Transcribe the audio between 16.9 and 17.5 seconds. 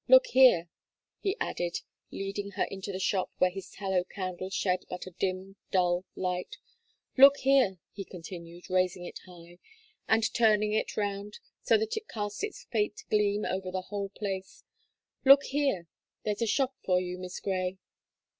you, Miss